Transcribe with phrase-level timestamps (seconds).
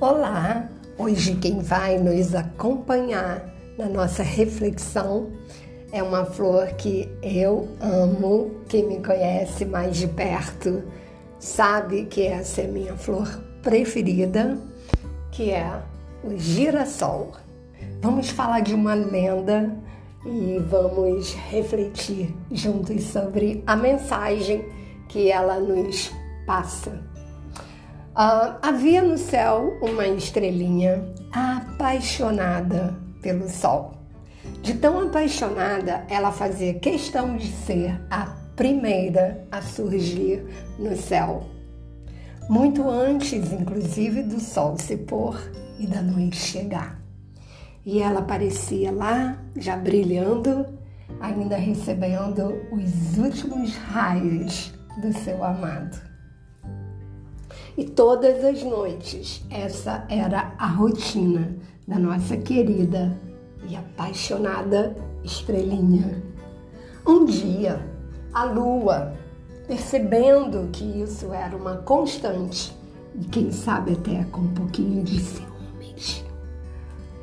[0.00, 0.66] Olá!
[0.96, 3.44] Hoje quem vai nos acompanhar
[3.76, 5.30] na nossa reflexão
[5.92, 8.62] é uma flor que eu amo.
[8.66, 10.82] Quem me conhece mais de perto
[11.38, 13.28] sabe que essa é minha flor
[13.62, 14.56] preferida,
[15.30, 15.70] que é
[16.24, 17.32] o girassol.
[18.00, 19.70] Vamos falar de uma lenda
[20.24, 24.64] e vamos refletir juntos sobre a mensagem
[25.10, 26.10] que ela nos
[26.46, 27.09] passa.
[28.10, 33.94] Uh, havia no céu uma estrelinha apaixonada pelo sol.
[34.62, 40.44] De tão apaixonada, ela fazia questão de ser a primeira a surgir
[40.76, 41.46] no céu.
[42.48, 45.40] Muito antes, inclusive, do sol se pôr
[45.78, 47.00] e da noite chegar.
[47.86, 50.66] E ela aparecia lá, já brilhando,
[51.20, 56.09] ainda recebendo os últimos raios do seu amado.
[57.76, 63.16] E todas as noites, essa era a rotina da nossa querida
[63.68, 66.22] e apaixonada estrelinha.
[67.06, 67.80] Um dia,
[68.32, 69.14] a lua,
[69.66, 72.76] percebendo que isso era uma constante,
[73.14, 76.24] e quem sabe até com um pouquinho de ciúmes,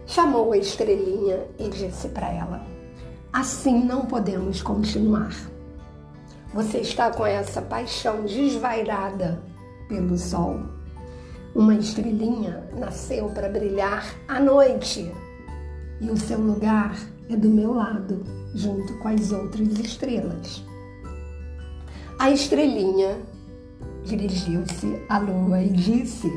[0.05, 2.65] chamou a estrelinha e disse para ela:
[3.31, 5.35] Assim não podemos continuar.
[6.53, 9.41] Você está com essa paixão desvairada
[9.87, 10.59] pelo sol.
[11.55, 15.11] Uma estrelinha nasceu para brilhar à noite
[15.99, 16.95] e o seu lugar
[17.29, 20.63] é do meu lado, junto com as outras estrelas.
[22.19, 23.17] A estrelinha
[24.03, 26.31] dirigiu-se à lua e disse: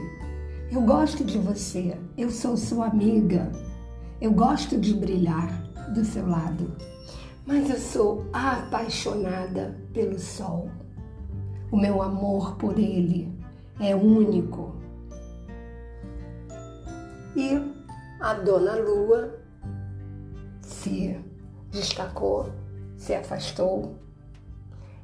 [0.70, 3.50] Eu gosto de você, eu sou sua amiga,
[4.20, 5.50] eu gosto de brilhar
[5.94, 6.74] do seu lado
[7.50, 10.70] mas eu sou apaixonada pelo sol.
[11.70, 13.28] O meu amor por ele
[13.80, 14.74] é único.
[17.34, 17.58] E
[18.20, 19.40] a dona Lua
[20.60, 21.18] se
[21.70, 22.50] destacou,
[22.96, 23.94] se afastou.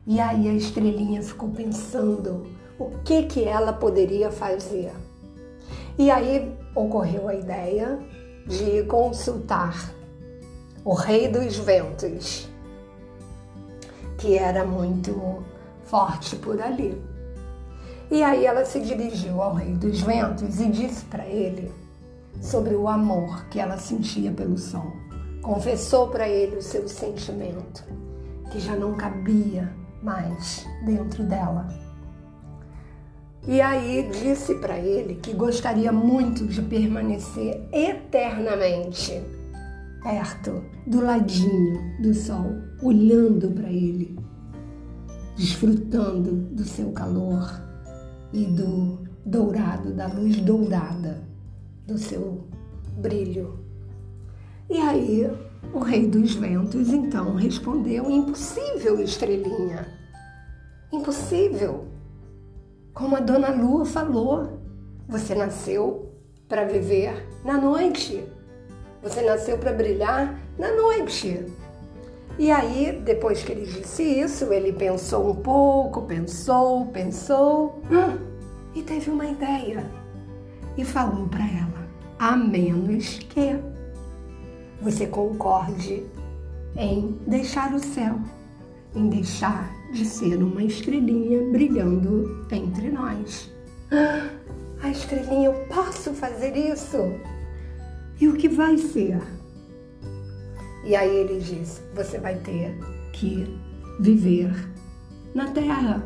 [0.07, 2.47] E aí a estrelinha ficou pensando
[2.79, 4.93] o que que ela poderia fazer.
[5.99, 7.99] E aí ocorreu a ideia
[8.47, 9.95] de consultar
[10.85, 12.49] o rei dos ventos,
[14.19, 15.43] que era muito
[15.85, 17.16] forte por ali.
[18.11, 21.73] E aí ela se dirigiu ao rei dos ventos e disse para ele
[22.41, 24.93] sobre o amor que ela sentia pelo sol.
[25.43, 27.85] Confessou para ele o seu sentimento,
[28.51, 29.73] que já não cabia
[30.03, 31.67] mais dentro dela.
[33.47, 39.23] E aí disse para ele que gostaria muito de permanecer eternamente
[40.03, 44.17] perto, do ladinho do sol, olhando para ele,
[45.37, 47.66] desfrutando do seu calor
[48.33, 51.23] e do dourado, da luz dourada
[51.87, 52.45] do seu
[52.99, 53.59] brilho.
[54.69, 55.31] E aí
[55.73, 59.87] o rei dos ventos então respondeu: Impossível, estrelinha.
[60.93, 61.87] Impossível.
[62.95, 64.61] Como a dona Lua falou,
[65.07, 66.11] você nasceu
[66.49, 68.25] para viver na noite.
[69.03, 71.45] Você nasceu para brilhar na noite.
[72.39, 78.19] E aí, depois que ele disse isso, ele pensou um pouco, pensou, pensou hum,
[78.75, 79.85] e teve uma ideia.
[80.77, 81.89] E falou para ela:
[82.19, 83.57] a menos que
[84.83, 86.05] você concorde
[86.77, 88.19] em deixar o céu,
[88.95, 93.51] em deixar de ser uma estrelinha brilhando entre nós.
[93.91, 94.29] Ah,
[94.83, 96.99] a estrelinha, eu posso fazer isso?
[98.21, 99.21] E o que vai ser?
[100.87, 102.79] E aí ele diz: você vai ter
[103.13, 103.59] que
[103.99, 104.53] viver
[105.35, 106.03] na terra.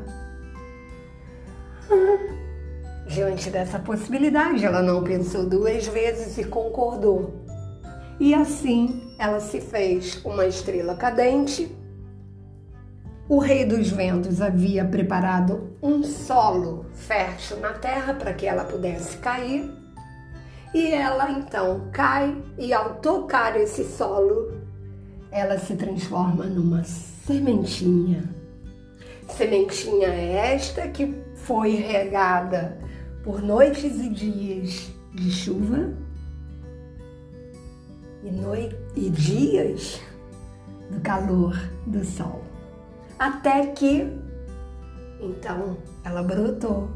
[3.06, 7.34] Diante dessa possibilidade, ela não pensou duas vezes e concordou.
[8.18, 11.76] E assim ela se fez uma estrela cadente.
[13.28, 19.18] O rei dos ventos havia preparado um solo fértil na terra para que ela pudesse
[19.18, 19.70] cair
[20.72, 24.59] e ela então cai e ao tocar esse solo,
[25.30, 28.24] ela se transforma numa sementinha.
[29.28, 32.78] Sementinha esta que foi regada
[33.22, 35.92] por noites e dias de chuva
[38.24, 40.00] e, noi e dias
[40.90, 41.56] do calor
[41.86, 42.42] do sol.
[43.18, 44.18] Até que
[45.20, 46.90] então ela brotou.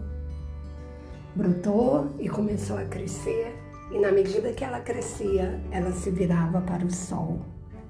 [1.36, 6.84] Brotou e começou a crescer e na medida que ela crescia, ela se virava para
[6.84, 7.40] o sol,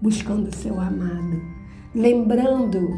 [0.05, 1.41] buscando seu amado,
[1.95, 2.91] lembrando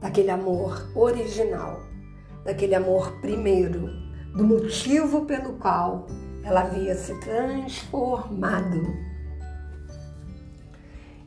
[0.00, 1.82] daquele amor original,
[2.42, 3.90] daquele amor primeiro,
[4.34, 6.06] do motivo pelo qual
[6.42, 8.80] ela havia se transformado.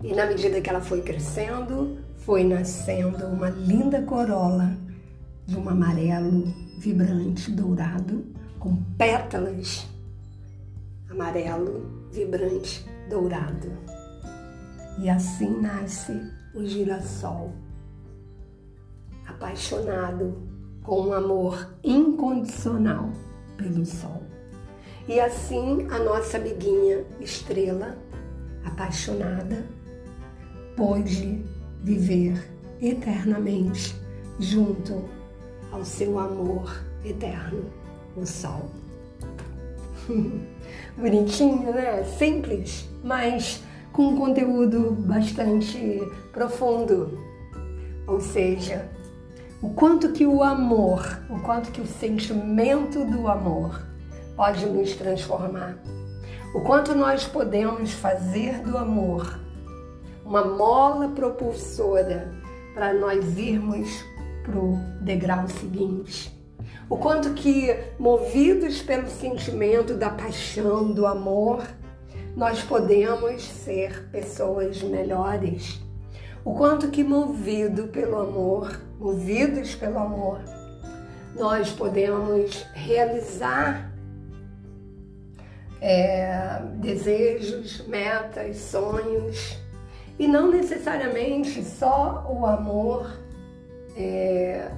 [0.04, 4.76] E na medida que ela foi crescendo, foi nascendo uma linda corola
[5.46, 8.26] de um amarelo vibrante dourado
[8.58, 9.86] com pétalas
[11.08, 13.70] amarelo vibrante dourado.
[14.98, 17.52] E assim nasce o girassol,
[19.28, 20.48] apaixonado
[20.82, 23.10] com um amor incondicional
[23.58, 24.24] pelo sol.
[25.08, 27.98] E assim a nossa amiguinha estrela,
[28.64, 29.66] apaixonada,
[30.78, 31.44] pôde
[31.84, 32.50] viver
[32.82, 33.96] eternamente
[34.40, 35.10] junto
[35.72, 37.66] ao seu amor eterno,
[38.16, 38.70] o sol.
[40.98, 42.04] Bonitinho, né?
[42.04, 46.02] Simples, mas com um conteúdo bastante
[46.32, 47.20] profundo.
[48.08, 48.90] Ou seja,
[49.62, 53.82] o quanto que o amor, o quanto que o sentimento do amor
[54.36, 55.78] pode nos transformar.
[56.54, 59.40] O quanto nós podemos fazer do amor
[60.26, 62.32] uma mola propulsora
[62.74, 63.90] para nós irmos
[64.44, 66.36] para o degrau seguinte.
[66.90, 71.64] O quanto que, movidos pelo sentimento da paixão, do amor,
[72.36, 75.82] nós podemos ser pessoas melhores.
[76.44, 80.42] O quanto que, movido pelo amor, movidos pelo amor,
[81.36, 83.92] nós podemos realizar
[85.80, 89.58] é, desejos, metas, sonhos,
[90.20, 93.12] e não necessariamente só o amor
[93.98, 94.70] é,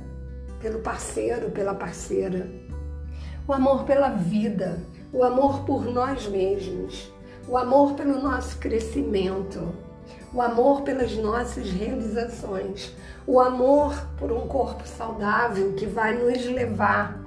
[0.62, 2.50] pelo parceiro, pela parceira,
[3.46, 4.80] o amor pela vida,
[5.12, 7.12] o amor por nós mesmos,
[7.48, 9.74] o amor pelo nosso crescimento,
[10.34, 12.94] o amor pelas nossas realizações,
[13.28, 17.20] o amor por um corpo saudável que vai nos levar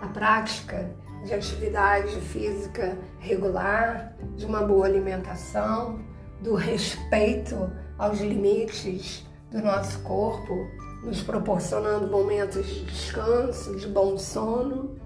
[0.00, 0.90] à prática
[1.24, 6.00] de atividade física regular, de uma boa alimentação,
[6.40, 10.66] do respeito aos limites do nosso corpo,
[11.04, 14.96] nos proporcionando momentos de descanso, de bom sono,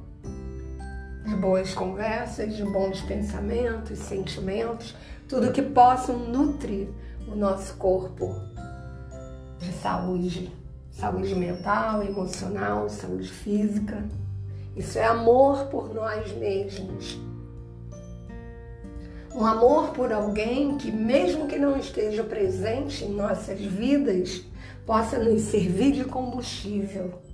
[1.27, 4.95] de boas conversas, de bons pensamentos, sentimentos,
[5.29, 6.89] tudo que possam nutrir
[7.27, 8.33] o nosso corpo
[9.59, 10.53] de saúde,
[10.93, 14.05] saúde mental, emocional, saúde física.
[14.77, 17.19] Isso é amor por nós mesmos.
[19.35, 24.45] Um amor por alguém que, mesmo que não esteja presente em nossas vidas,
[24.87, 27.26] possa nos servir de combustível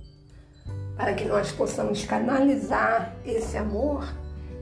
[0.95, 4.07] para que nós possamos canalizar esse amor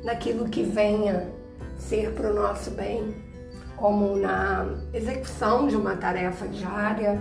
[0.03, 1.29] naquilo que venha
[1.77, 3.13] ser para o nosso bem,
[3.75, 7.19] como na execução de uma tarefa diária,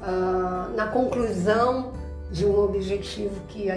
[0.00, 1.92] uh, na conclusão
[2.30, 3.68] de um objetivo que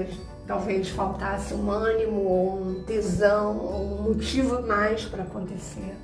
[0.48, 5.96] talvez faltasse um ânimo ou um tesão ou um motivo mais para acontecer.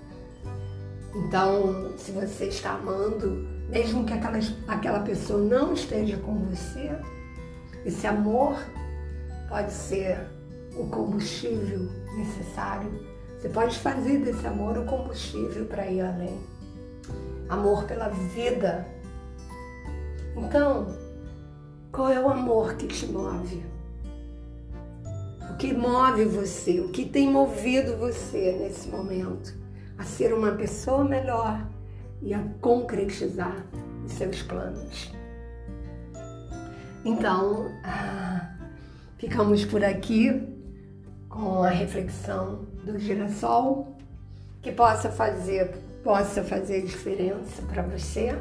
[1.15, 6.91] Então, se você está amando, mesmo que aquela, aquela pessoa não esteja com você,
[7.85, 8.57] esse amor
[9.49, 10.19] pode ser
[10.75, 12.91] o combustível necessário.
[13.37, 16.39] Você pode fazer desse amor o combustível para ir além.
[17.49, 18.87] Amor pela vida.
[20.37, 20.95] Então,
[21.91, 23.65] qual é o amor que te move?
[25.49, 26.79] O que move você?
[26.79, 29.53] O que tem movido você nesse momento
[29.97, 31.67] a ser uma pessoa melhor
[32.21, 33.65] e a concretizar
[34.05, 35.20] os seus planos?
[37.03, 38.53] Então, ah,
[39.17, 40.47] ficamos por aqui
[41.29, 43.97] com a reflexão do girassol
[44.61, 45.71] que possa fazer
[46.03, 48.35] possa fazer diferença para você.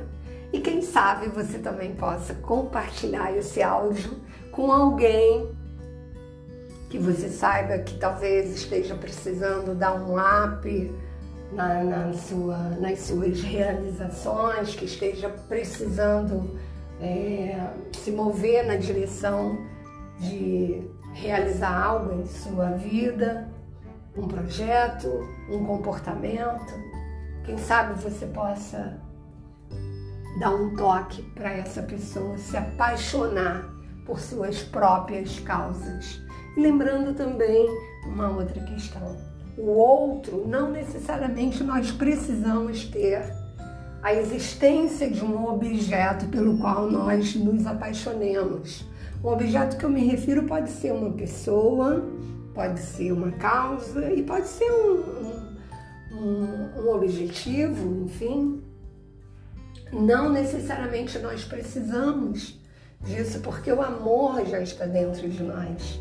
[0.52, 4.18] E quem sabe você também possa compartilhar esse áudio
[4.50, 5.54] com alguém
[6.88, 10.92] que você saiba que talvez esteja precisando dar um up
[11.52, 16.58] na, na sua, nas suas realizações, que esteja precisando
[17.00, 19.58] é, se mover na direção
[20.18, 23.48] de realizar algo em sua vida,
[24.16, 25.08] um projeto,
[25.50, 26.72] um comportamento.
[27.44, 29.00] Quem sabe você possa
[30.38, 33.68] dar um toque para essa pessoa se apaixonar
[34.06, 36.20] por suas próprias causas
[36.56, 37.66] lembrando também
[38.06, 39.16] uma outra questão:
[39.56, 43.22] o outro não necessariamente nós precisamos ter
[44.02, 48.84] a existência de um objeto pelo qual nós nos apaixonemos.
[49.22, 52.02] Um objeto que eu me refiro pode ser uma pessoa,
[52.54, 58.62] pode ser uma causa e pode ser um, um, um objetivo, enfim.
[59.92, 62.58] Não necessariamente nós precisamos
[63.02, 66.00] disso, porque o amor já está dentro de nós.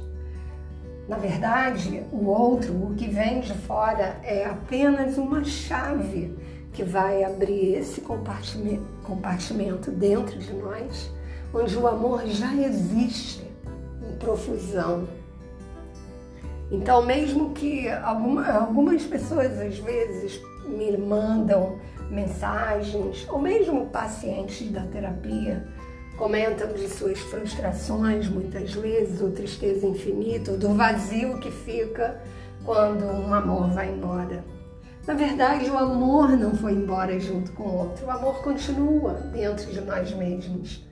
[1.09, 6.37] Na verdade, o outro, o que vem de fora, é apenas uma chave
[6.73, 11.11] que vai abrir esse compartimento, dentro de nós,
[11.53, 13.43] onde o amor já existe
[14.07, 15.07] em profusão.
[16.71, 24.81] Então, mesmo que alguma, algumas pessoas às vezes me mandam mensagens, ou mesmo pacientes da
[24.81, 25.67] terapia,
[26.17, 32.21] comentam de suas frustrações muitas vezes, ou tristeza infinita, ou do vazio que fica
[32.63, 34.43] quando um amor vai embora.
[35.07, 39.71] Na verdade, o amor não foi embora junto com o outro, o amor continua dentro
[39.71, 40.83] de nós mesmos.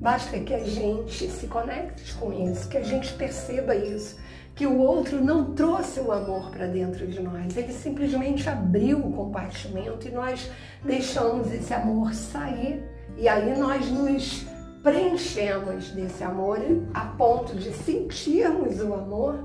[0.00, 4.16] Basta que a gente se conecte com isso, que a gente perceba isso,
[4.54, 9.12] que o outro não trouxe o amor para dentro de nós, ele simplesmente abriu o
[9.12, 10.50] compartimento e nós
[10.84, 12.82] deixamos esse amor sair.
[13.16, 14.46] E aí nós nos
[14.82, 16.58] preenchemos desse amor
[16.92, 19.44] a ponto de sentirmos o amor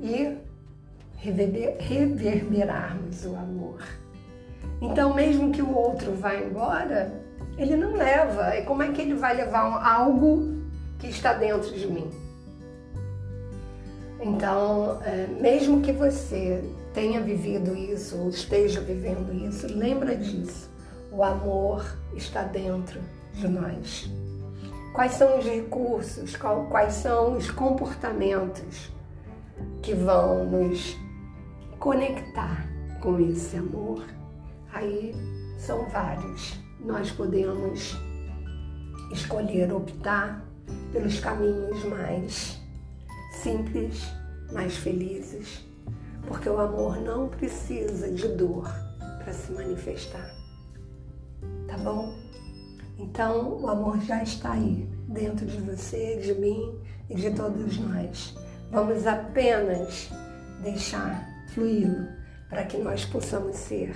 [0.00, 0.36] e
[1.78, 3.82] reverberarmos o amor.
[4.80, 7.12] Então, mesmo que o outro vá embora,
[7.56, 8.56] ele não leva.
[8.56, 10.58] E como é que ele vai levar algo
[10.98, 12.10] que está dentro de mim?
[14.20, 16.62] Então, é, mesmo que você
[16.92, 20.70] tenha vivido isso ou esteja vivendo isso, lembra disso.
[21.10, 23.00] O amor está dentro
[23.34, 24.10] de nós
[24.94, 28.92] quais são os recursos, quais são os comportamentos
[29.82, 30.96] que vão nos
[31.78, 32.66] conectar
[33.00, 34.04] com esse amor.
[34.72, 35.14] Aí
[35.58, 36.58] são vários.
[36.80, 37.96] Nós podemos
[39.12, 40.44] escolher optar
[40.92, 42.60] pelos caminhos mais
[43.42, 44.02] simples,
[44.52, 45.64] mais felizes,
[46.26, 48.70] porque o amor não precisa de dor
[49.22, 50.34] para se manifestar.
[51.66, 52.14] Tá bom?
[52.98, 56.78] Então, o amor já está aí, dentro de você, de mim
[57.10, 58.36] e de todos nós.
[58.70, 60.10] Vamos apenas
[60.62, 62.08] deixar fluí-lo
[62.48, 63.94] para que nós possamos ser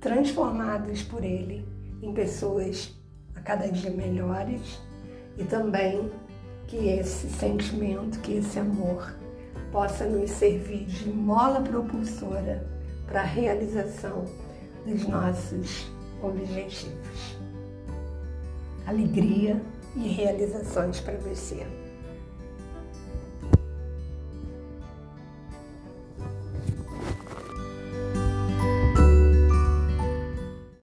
[0.00, 1.66] transformados por ele
[2.02, 2.94] em pessoas
[3.34, 4.80] a cada dia melhores
[5.36, 6.10] e também
[6.66, 9.14] que esse sentimento, que esse amor
[9.72, 12.66] possa nos servir de mola propulsora
[13.06, 14.24] para a realização
[14.86, 15.90] dos nossos
[16.22, 17.40] objetivos
[18.90, 19.60] alegria
[19.96, 21.66] e realizações para você.